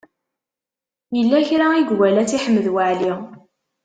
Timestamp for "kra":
1.47-1.67